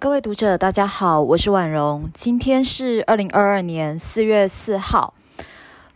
[0.00, 2.08] 各位读者，大家好，我是婉容。
[2.14, 5.12] 今天是二零二二年四月四号，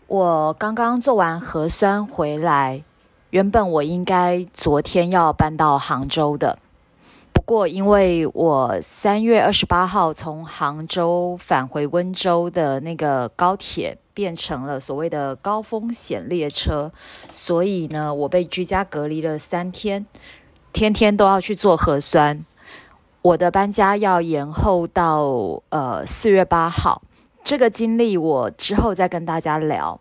[0.08, 2.82] 我刚刚做完核酸回来。
[3.30, 6.58] 原本我应该昨天要搬到杭州的，
[7.32, 16.90] 不过因为我三月二十八号从杭州返回温州的那个高铁变成了所谓的高风险列车，
[17.30, 20.04] 所以呢，我被居家隔离了三天，
[20.72, 22.44] 天天都要去做核酸。
[23.22, 27.00] 我的搬家要延后到呃四月八号，
[27.44, 30.00] 这个经历我之后再跟大家聊。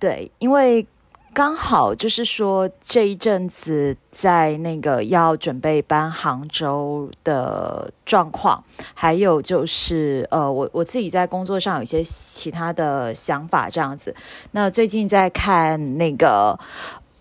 [0.00, 0.84] 对，因为
[1.32, 14.12] 刚好就是说这一阵子在那个要准备搬杭州的状况，还有就是呃我我自己在工作上有一些其他的想法这样子。
[14.50, 16.58] 那最近在看那个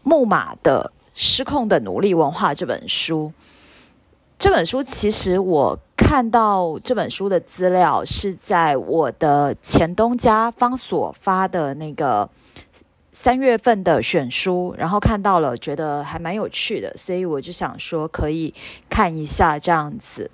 [0.01, 3.31] 木马的《失控的奴隶文化》这本书。
[4.41, 12.27] 这本书其实我看到这本书的资料是在我的前东家方所发的那个
[13.11, 18.51] 三月份的选书，然后看到了，觉得还蛮有趣的，所以我就想说可以
[18.89, 20.31] 看一下这样子。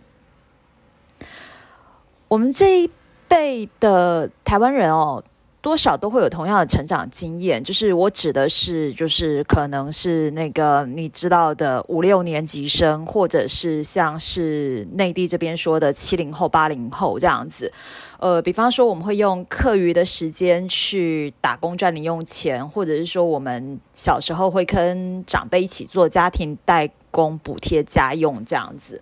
[2.30, 2.90] 我们这一
[3.28, 5.22] 辈的台湾人哦。
[5.68, 17.74] 多少都会有同样的成长经验，就是我指的是，就是可能是那个你知道的五六年级生，或者是像是内地这边说的七零后、八零后这样子。
[18.18, 29.02] 呃，比方说我们会用课余的时间去打工赚零用钱，或者是说我们小时候会跟长辈一起做家庭代工补贴家用这样子，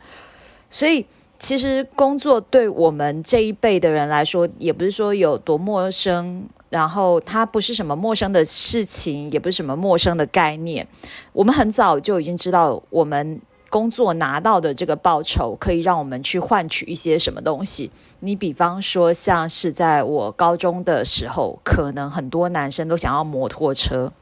[0.72, 1.06] 所以。
[1.38, 10.88] 其实工作对我们这一辈的人来说，也不是说有多陌生，然后它不是什么陌生的事情，也不是什么陌生的概念。
[11.34, 17.92] 我们很早就已经知道，我们工作拿到的这个报酬，可以让我们去换取一些什么东西。
[18.22, 24.14] 你比方说，像是在我高中的时候，可能很多男生都想要摩托车。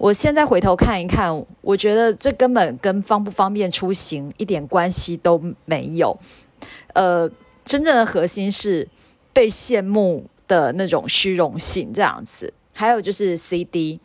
[0.00, 6.18] 我现在回头看一看，我觉得这根本跟方不方便出行一点关系都没有。
[6.94, 7.30] 呃，
[7.66, 8.88] 真正的核心是
[9.34, 12.50] 被羡慕的那种虚荣性这样子。
[12.72, 14.00] 还有就是 CD，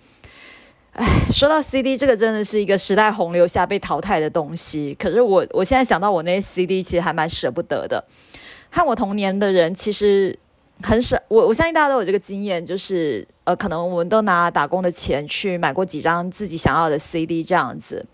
[0.91, 4.93] 哎，说到 CD，这个真的是一个时代洪流下被淘汰的东西。
[4.99, 8.03] 可是我我现在想到我那些 CD，其实还蛮舍不得的。
[8.69, 10.37] 和我同年的人，其实。
[10.83, 18.05] 很少，我我相信大家都有这个经验，就是呃，可能我们都拿打工的钱去买过几张自己想要的 CD，这样子。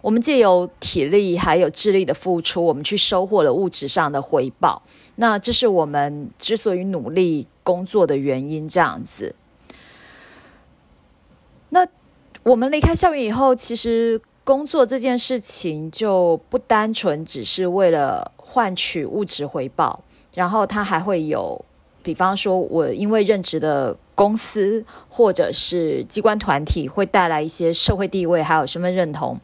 [0.00, 4.82] 我们借由体力还有智力的付出，我们去收获了物质上的回报。
[5.16, 9.34] 那这是我们之所以努力工作的原因，这样子。
[11.70, 11.86] 那
[12.44, 20.02] 我们离开校园以后，其实工作这件事情就不单纯只是为了换取物质回报。
[20.32, 21.64] 然后他还会有，
[22.02, 29.40] 比方说，我因为任职的公司或者是机关团体会带来一些社会地位，还有身份认同。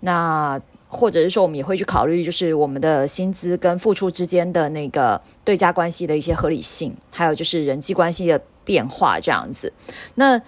[0.00, 9.72] 那或者是说，我们也会去考虑，就是我们的薪资跟付出之间的那个对价关系的一些合理性，还有就是人际关系的变化这样子。
[10.14, 10.40] 那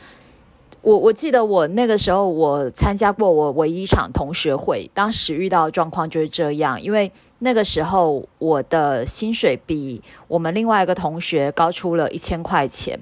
[0.83, 7.11] 我我记得我那个时候我参加过我唯一一场同学会，当时遇到的状况就是这样，因为。
[7.41, 13.01] 那个时候，我的薪水比我们另外一个同学高出了一千块钱。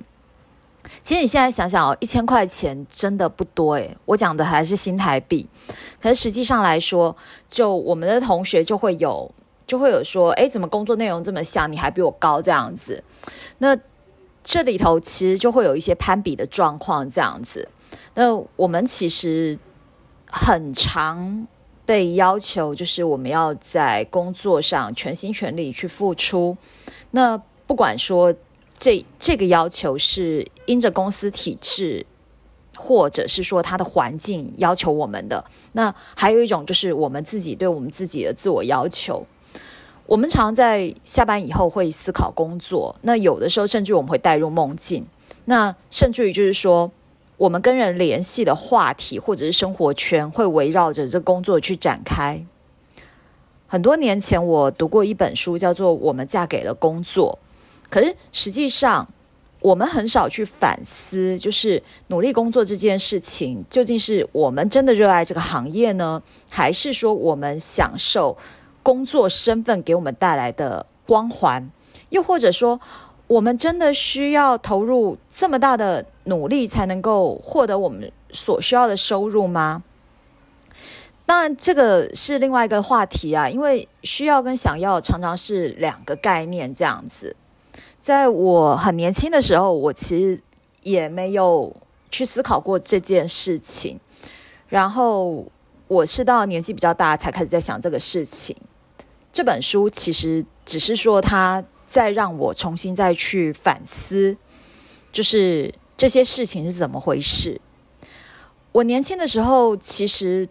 [1.03, 5.47] 其实你现在想想哦，一千块钱真的不多诶，我讲的还是新台币。
[6.01, 7.15] 可是实际上来说，
[7.47, 9.31] 就我们的同学就会有，
[9.67, 13.05] 就会有说，哎，怎么工作内容这么像，你还比我高这样子？
[13.59, 13.77] 那
[14.43, 17.69] 这里头其实就会有一些攀比的状况这样子。
[18.15, 19.59] 那我们其实
[20.31, 21.47] 很长。
[21.89, 26.55] 被要求就是我们要在工作上全心全力去付出。
[27.13, 28.35] 那不管说
[28.77, 32.05] 这这个要求是因着公司体制，
[32.77, 39.27] 或者是说它的环境要求我们的，那还有一种就是我们自己对我们自己的自我要求。
[40.05, 45.07] 我们常在下班以后会思考工作，那有的时候甚至我们会带入梦境，
[45.47, 46.93] 那甚至于就是说。
[47.39, 52.45] 我们跟人联系的话题或者是生活圈会围绕着这工作去展开。
[53.69, 57.39] 很多年前，我读过一本书，叫做《我们嫁给了工作》。
[57.89, 59.07] 可是实际上，
[59.61, 66.21] 我们很少去反思，就是努力工作这件事情，究竟是我们真的热爱这个行业呢，
[66.51, 68.37] 还是说我们享受
[68.83, 71.71] 工作身份给我们带来的光环？
[72.11, 72.81] 又或者说？
[73.29, 79.85] 我们真的需要投入这么大的努力才能够获得我们所需要的收入吗？
[81.27, 87.37] 当然，这个是另外一个话题啊，因为需要跟想要常常是两个概念这样子。
[88.01, 90.43] 在我很年轻的时候，我其实
[90.83, 91.77] 也没有
[92.11, 94.01] 去思考过这件事情。
[94.69, 95.45] 然后
[95.87, 98.57] 我是到年纪比较大才开始在想这个事情。
[99.31, 104.37] 这本书其实只是说，他再让我重新再去反思，
[105.11, 107.61] 就是这些事情是怎么回事。
[108.73, 110.47] 我年轻的时候其实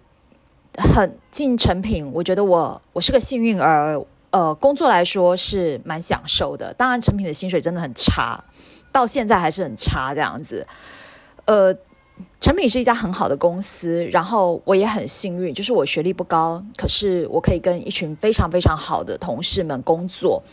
[0.75, 4.03] 很进成品，我觉得我我是个幸运儿。
[4.29, 6.73] 呃，工作来说是蛮享受的。
[6.73, 8.43] 当然，成品的薪水真的很差，
[8.91, 10.67] 到现在还是很差这样子。
[11.45, 11.73] 呃，
[12.41, 20.43] 成品是一家很好的公司，然后我也很幸运，就是我学历不高，可是我可以跟一群非常非常好的同事们工作，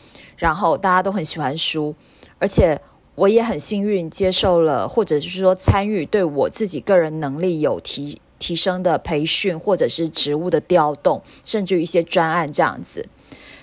[0.44, 1.94] 然后大家都很喜欢书，
[2.38, 2.78] 而且
[3.14, 13.08] 我也很幸运接受了，或者是说参与对我自己个人能力有提提升的培训，或者是职务的调动，甚至于一些专案这样子。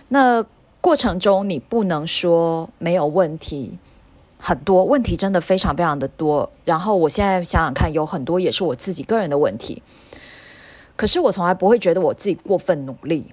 [0.07, 0.43] 那
[0.81, 3.77] 过程中，你不能说没有问题，
[4.39, 6.51] 很多问题真的非常非常的多。
[6.65, 9.83] 然后我现在想想看，有很多也是我自己个人的问题。
[10.95, 13.27] 可是我从来不会觉得我自己过分努力，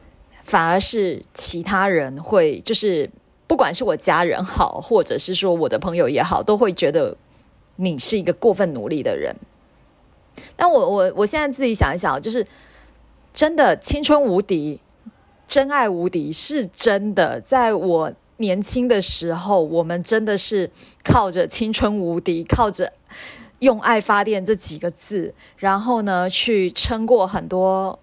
[0.45, 3.11] 反而是其他人会，就是
[3.49, 7.17] 不管是我家人好，或者是说我的朋友也好，都会觉得
[7.75, 9.35] 你是一个过分努力的人。
[10.55, 12.47] 但我我我现在自己想一想，就是
[13.33, 14.81] 真的青春无敌。
[15.49, 20.71] 真爱无敌是真的，在我年轻的时候，我们真的是
[21.03, 22.93] 靠着青春无敌，靠着
[23.61, 27.99] 用爱发电这几个字，然后呢，去撑过很多。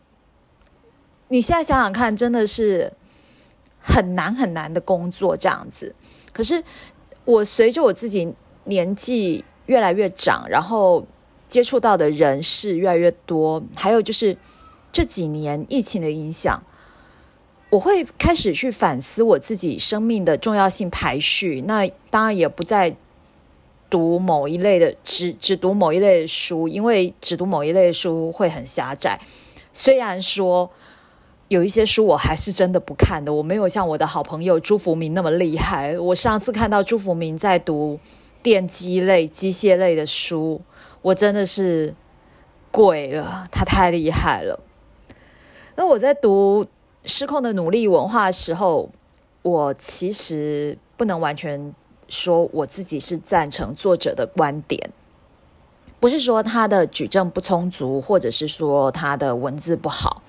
[1.27, 2.93] 你现在想想看，真的是
[3.85, 5.93] 很难很难的工作这样子。
[6.33, 6.63] 可是
[7.23, 8.33] 我随着我自己
[8.63, 11.05] 年纪越来越长，然后
[11.47, 14.35] 接触到的人事越来越多，还有就是
[14.91, 16.63] 这几年疫情的影响。
[17.69, 22.95] 我会开始去反思我自己生命的重要性排序，那当然也不再
[23.89, 29.19] 读某一类的，只只读某一类的书，因为只读某一类的书会很狭窄。
[29.73, 30.71] 虽然说
[31.47, 35.97] 有一些书我还是真的不看的，我没有像我的好朋友朱福明那么厉害。
[35.99, 37.99] 我上次看到朱福明在读
[38.41, 40.61] 电机类、机械类的书，
[41.01, 41.93] 我真的是
[42.71, 44.59] 鬼了，他太厉害了。
[45.75, 46.65] 那我在读。
[47.07, 48.89] 失控的努力文化的时候，
[49.43, 51.71] 我其实不能完全
[52.09, 54.89] 说我自己是赞成作者的观点，
[55.99, 60.23] 不是说他的举证不充足，或者是说他的文字不好，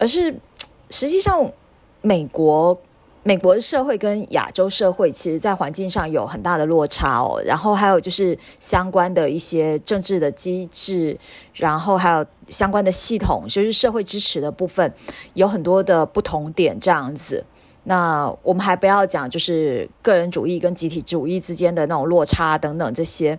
[0.00, 0.34] 而是
[0.90, 1.52] 实际上
[2.00, 2.76] 美国。
[3.22, 7.38] 美国社会跟亚洲社会，其实在环境上有很大的落差哦。
[7.44, 11.18] 然后还有就是相关的一些政治的机制，
[11.52, 14.90] 然后还有相关的系统，就是社会支持的部分，
[15.34, 17.44] 有很多的不同点这样子。
[17.84, 23.38] 那我们还不要讲，就是个人主义跟集体主义之间的那种落差等等这些，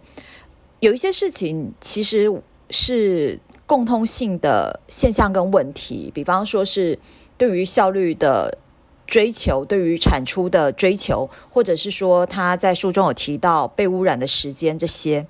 [0.80, 2.32] 有一些事情其实
[2.70, 3.40] 是
[3.72, 7.00] 共通性的现象跟问题，比方说是
[7.38, 8.58] 对于效率的。
[9.08, 15.28] 追求对于产出的追求，或者是说他在书中有提到被污染的时间这些。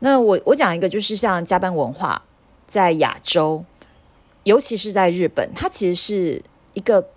[0.00, 2.26] 那我我讲一个，就是像加班文化，
[2.66, 3.64] 在亚洲，
[4.42, 6.42] 尤其是在日本，它其实是
[6.74, 7.08] 一个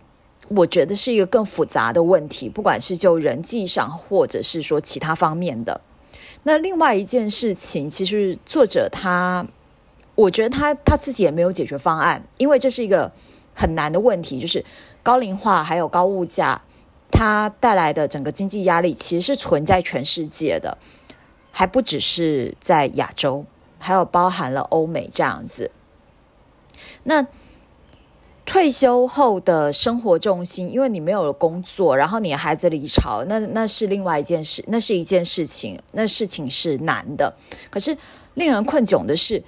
[0.48, 5.82] 我觉得是一个更复杂的问题，不管是就人际上，或者是说其他方面的。
[6.44, 9.46] 那另外一件事情，其实作者他，
[10.18, 13.14] 我觉得他他自己也没有解决方案，因为这是一个
[13.56, 14.66] 很难的问题，就是。
[15.04, 16.64] 高龄化还有高物价，
[17.10, 20.78] 它带来的整个经济压力其实是存在全世界的，
[21.50, 23.46] 还不只是在亚洲，
[23.80, 25.72] 还有包含了欧美这样子。
[27.04, 27.26] 那
[28.46, 37.34] 退休后的生活重心，因为你没有了工作，然后你孩子离巢，那那是另外一件事，那是一件事情，那事情是难的。
[37.70, 37.98] 可是
[38.34, 39.42] 令人困窘的是，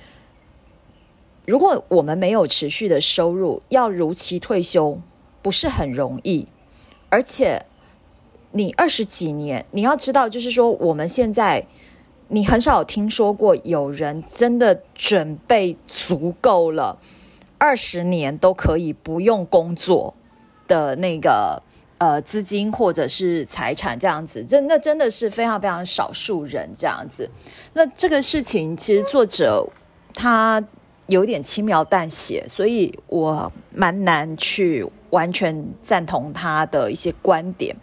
[1.49, 4.99] 如果我们没有持续的收入，要如期退休。
[5.41, 6.49] 不是很容易，
[7.07, 7.65] 而且
[8.51, 11.65] 你二十几年，你要知道，就是说我们现在，
[12.27, 16.99] 你很少听说过有人真的准备足够了
[17.57, 20.13] 二十年都可以不用工作
[20.67, 21.63] 的那个
[21.99, 27.31] 呃资金或者是财产这样子，真那真的是非常非常少数人这样子。
[27.73, 29.65] 那这个事情其实作者
[30.13, 30.61] 他
[31.09, 34.89] 有点轻描淡写，所以我蛮难去。
[35.09, 37.75] 完全赞同他的一些观点，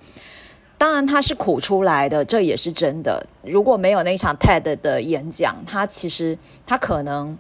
[0.79, 3.27] 当然他是苦出来的，这也是真的。
[3.43, 7.37] 如果没有那场 TED 的演讲，他其实他可能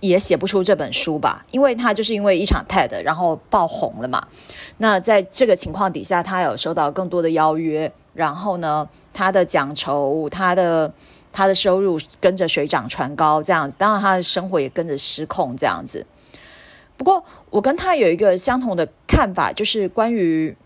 [0.00, 4.26] 也写不出这本书吧，因为他就是因为一场 TED 然后爆红了嘛。
[4.78, 10.90] 那在这个情况底下，他有收到更多的邀约，然后呢，他的奖酬、他的
[11.38, 16.04] 他的收入跟着水涨船高，这样子，当然他的生活也跟着失控这样子。
[16.96, 20.56] 不过，我跟他有一个相同的看法，就是关于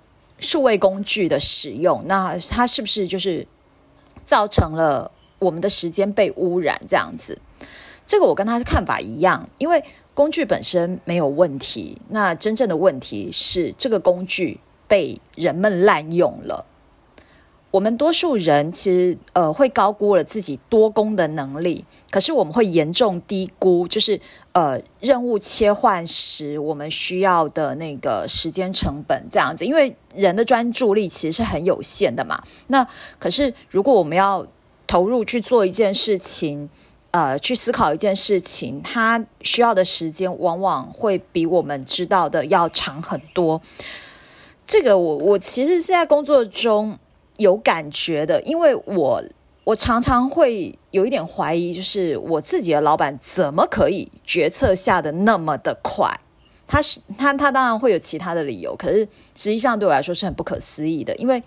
[0.41, 3.47] 数位工具的使用，那他是不是就是
[4.25, 5.11] 造成了
[5.41, 7.39] 我们的时间被污染这样子？
[8.07, 16.65] 这个我跟他的看法一样，因为工具本身没有问题，那真正的问题是这个工具被人们滥用了。
[17.73, 24.21] 我们多数人其实呃会高估了自己多功的能力，可是我们会严重低估，就是
[24.53, 32.45] 呃任务切换时我们需要的那个时间成本这样子，因为人的专注力其实是很有限的嘛。
[32.67, 32.87] 那
[33.19, 34.47] 可是如果我们要
[34.87, 36.69] 投入去做一件事情，
[37.11, 43.63] 呃，去思考一件事情，它需要的时间往往会比我们知道的要长很多。
[44.63, 46.99] 这个我我其实现在工作中
[47.43, 49.23] 有感觉的，因为我
[49.65, 56.11] 我常常会有一点怀疑，就是我自己的老板怎么可以决策下的那么的快？
[56.67, 59.01] 他是他他当然会有其他的理由，可是
[59.35, 61.43] 实际上对我来说是很不可思议的，因为。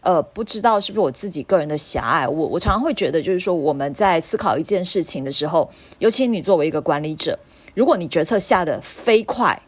[0.00, 7.36] 呃，不知道是不是我自己个人的狭隘，我我常常会觉得，就是说我们在思考一件事情的时候，尤其你作为一个管理者，
[7.74, 9.60] 如果你决策下的飞快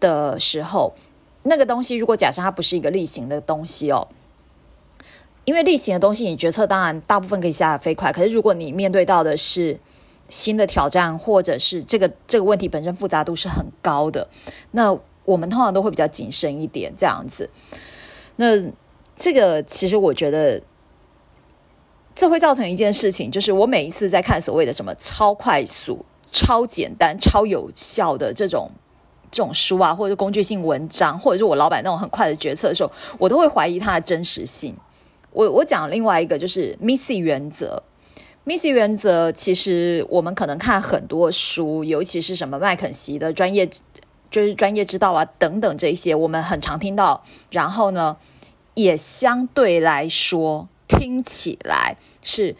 [0.00, 0.94] 的时候，
[1.42, 4.08] 那个东西如果假设它不是一个例行的东西哦，
[5.44, 9.78] 因为例行的东西，你决策当然大部分可以下的飞快，可是如果你面对到的是
[10.28, 14.28] 新的挑战，或者是这个这个问题本身复杂度是很高的，
[14.70, 17.50] 那我们通常都会比较谨慎一点，这样子，
[18.36, 18.72] 那。
[19.16, 20.60] 这个其实我觉得，
[22.16, 28.72] 这会造成一件事情，就是我每一次在看所谓的什么超快速、超简单、超有效的这种
[29.30, 34.74] 这种书啊，或者是工具性文章，或者是我老板那种很快的决策的时候，我都会怀疑它的真实性。
[35.34, 37.82] 我我讲另外一个就是 Missy 原则
[38.46, 43.68] ，Missy 原则其实我们可能看很多书，尤其是什么麦肯锡的专业
[44.30, 47.22] 就是专业之道啊等等这些，我们很常听到。
[47.50, 48.16] 然后呢？
[48.76, 52.56] 也相对来说听起来是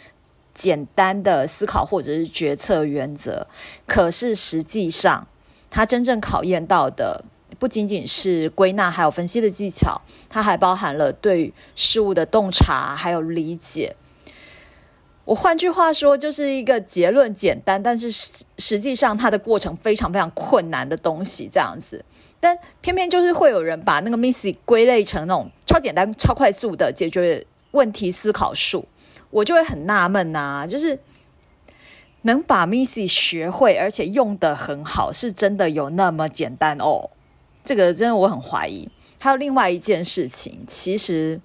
[0.55, 3.49] 简单的思考或者是决策原则，
[3.85, 5.27] 可是实际上
[5.71, 7.25] 它真正考验到的
[7.65, 13.97] 不仅仅是归纳还有分析的技巧，它还包含了对事物的洞察还有理解。
[15.25, 18.13] 我换句话说，就是一个结论简单，但是
[18.59, 22.05] 实际上它的过程非常非常困难的东西，这样子。
[22.39, 28.87] 但偏偏就是会有人把那个 Missy 归类成那种超简单、超快速的解决问题思考术，
[29.31, 30.99] 我就会很纳闷呐，就是
[32.21, 37.09] 能把 Missy 学会而且用的很好，是真的有那么简单哦？
[37.65, 38.89] 这个真的我很怀疑。
[39.19, 41.41] 还有另外一件事情，其实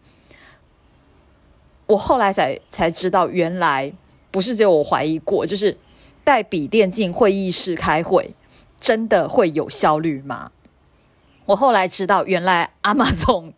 [1.88, 3.92] 我后来才才知道，原来
[4.30, 5.78] 不是只有我怀疑过，就是
[6.26, 8.36] 带笔电进会议室开会，
[8.80, 10.52] 真的会有效率吗？
[11.46, 13.54] 我后来知道，原来阿玛总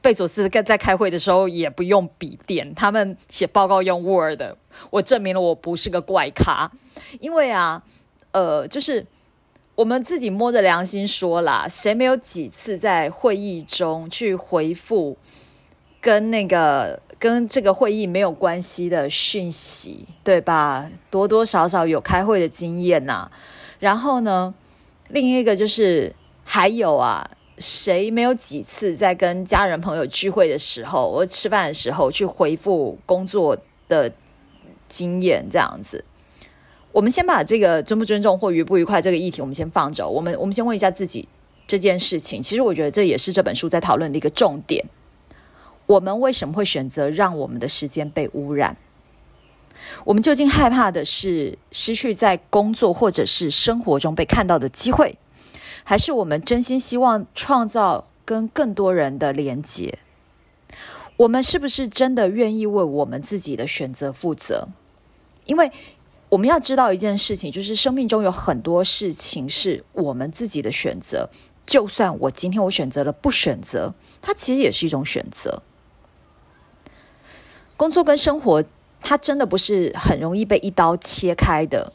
[0.00, 4.40] 贝佐斯在在开会的时候也不用笔电，他们写报告用 Word。
[4.90, 6.70] 我证明了我不是个怪咖，
[7.20, 7.82] 因为啊，
[8.30, 9.04] 呃，就是
[9.76, 15.16] 我们自己摸着良心说啦，谁没有几次在会议中去回复
[16.00, 20.90] 跟那个跟这个会议没有关系的讯息，对吧？
[21.10, 23.30] 多多少少有开会的经验呐。
[23.78, 24.54] 然后呢，
[25.08, 26.12] 另一个就是。
[26.48, 27.28] 还有啊，
[27.58, 34.12] 谁没有几次在跟家人朋友聚会的时候，或吃饭的时候去回复工作的
[34.88, 35.44] 经验？
[35.50, 36.04] 这样子，
[36.96, 40.08] 我们先把这个尊不尊重或愉不愉快这个议题，我们先放着。
[40.08, 41.28] 我们我们先问一下自己
[41.66, 42.42] 这件事情。
[42.42, 44.82] 其实我觉得这也是这本书在讨论的一个重点。
[45.84, 48.78] 我们为什么会选择让我们的时间被污染？
[50.06, 55.18] 我们究竟害怕的是失去在工作或者是生活中被看到的机会？
[55.84, 59.98] 还是我们真心希望创造跟更多人的连接？
[61.18, 64.68] 我们是不是真的愿意为我们自己的选择负责？
[65.44, 65.70] 因为
[66.36, 71.30] 我们要知道一件事情，就是生命中有很多事情是我们自己的选择。
[71.64, 75.62] 就算我今天我选择了不选择，它其实也是一种选择。
[77.74, 78.62] 工作跟生活，
[79.00, 81.94] 它真的不是很容易被一刀切开的，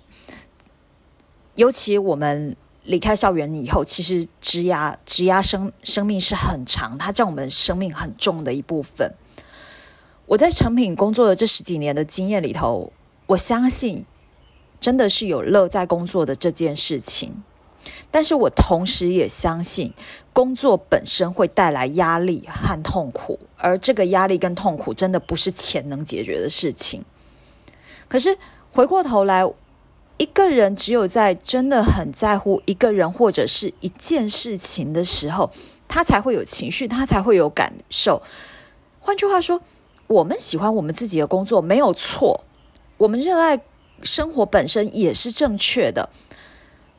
[1.53, 2.57] 尤其我们。
[2.83, 9.13] 离开校园以后，其实职涯职涯生生命是很长，它占我们生命很重的一部分。
[10.25, 12.91] 我在成品工作的这十几年的经验里头，
[13.27, 14.03] 我相信
[14.81, 17.41] 真的是有乐在工作的这件事情。
[18.11, 19.93] 但是我同时也相信，
[20.33, 27.05] 工作本身会带来压力和痛苦，而这个压力跟痛苦真的不是钱能解决的事情。
[28.09, 28.37] 可是
[28.73, 29.49] 回过头来，
[30.17, 35.49] 一个人只有在真的很在乎一个人或者是一件事情的时候，
[35.87, 38.21] 他才会有情绪，他才会有感受。
[38.99, 39.61] 换句话说，
[40.07, 42.43] 我们喜欢我们自己的工作没有错，
[42.97, 43.61] 我们热爱
[44.03, 46.09] 生活本身也是正确的。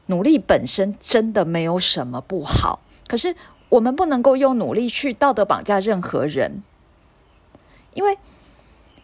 [0.06, 3.34] 努力本身真的没有什么不好，可是
[3.68, 6.62] 我们不能够用努力去道德绑架任何人，
[7.94, 8.18] 因为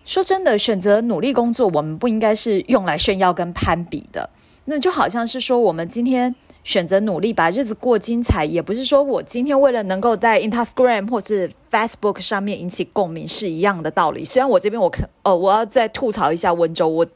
[0.04, 4.30] 说真的，选择努力工作，我们不应该是用来炫耀跟攀比的。
[4.64, 14.24] 那就好像是说，我们今天选择努力把日子过精彩，也不是说我今天为了能够在 Instagram 或是 Facebook 上面引起共鸣是一样的道理。
[14.24, 17.06] 虽然我这边我可哦，我要再吐槽一下温州，我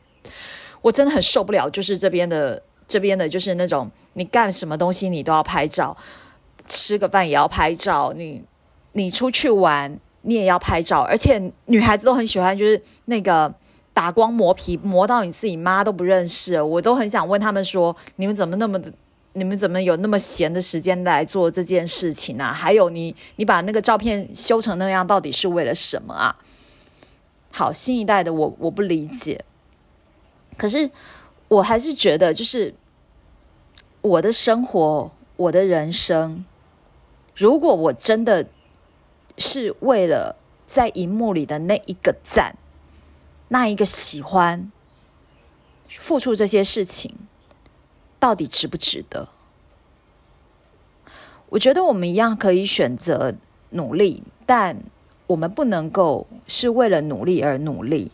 [0.82, 2.62] 我真的很受不了，就是这边的。
[2.88, 5.96] 这边的就是那种，你干什么东西你都要拍照，
[6.66, 8.42] 吃个饭也要拍照，你
[8.92, 13.50] 你出去玩你也要拍照，而且女孩子都很喜欢，就是那个
[13.94, 18.92] 打光磨皮磨到你自己妈都不认识，我都很想问他们说，你们怎么那么的
[19.34, 22.52] 你们怎么有那么闲的时间来做这件事情啊？
[22.52, 26.36] 还有你你把那个照片修成那样，到底是为了什么啊？
[27.50, 29.42] 好，新一代的我我不理解，
[30.56, 30.90] 可是
[31.48, 32.74] 我还是觉得就是。
[34.04, 36.44] 我的生活，我的人生，
[37.36, 38.48] 如果我真的
[39.38, 40.34] 是为了
[40.66, 42.56] 在荧幕里的那一个赞，
[43.46, 44.72] 那一个喜欢，
[45.88, 47.14] 付出这些事情，
[48.18, 49.28] 到底值不值得？
[51.50, 53.36] 我觉得我们一样可以选择
[53.70, 54.82] 努力，但
[55.28, 58.10] 我们不能够是为了努力而努力。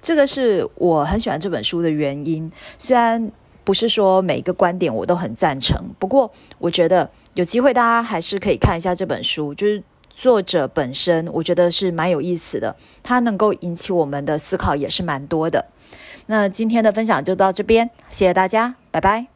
[0.00, 3.30] 这个是我很喜欢这本书的原因，虽然。
[3.64, 15.66] 不是说每一个观点我都很赞成，不过我觉得有机会大家还是可以看一下这本书，就是作者本身，我觉得是蛮有意思的，它能够引起我们的思考也是蛮多的。
[16.26, 19.31] 那今天的分享就到这边，谢谢大家，拜拜。